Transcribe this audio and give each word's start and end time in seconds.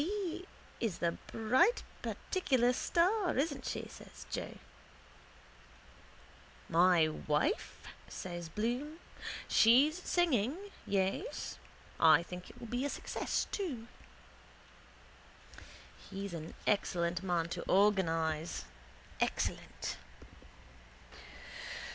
—Mrs 0.01 0.31
B. 0.31 0.45
is 0.79 0.97
the 0.97 1.11
bright 1.31 1.83
particular 2.01 2.73
star, 2.73 3.37
isn't 3.37 3.65
she? 3.67 3.87
says 3.87 4.25
Joe. 4.31 4.57
—My 6.67 7.07
wife? 7.07 7.83
says 8.07 8.49
Bloom. 8.49 8.97
She's 9.47 10.01
singing, 10.01 10.57
yes. 10.87 11.59
I 11.99 12.23
think 12.23 12.49
it 12.49 12.59
will 12.59 12.65
be 12.65 12.83
a 12.83 12.89
success 12.89 13.45
too. 13.51 13.87
He's 16.09 16.33
an 16.33 16.55
excellent 16.65 17.21
man 17.21 17.47
to 17.49 17.61
organise. 17.69 18.65
Excellent. 19.19 19.97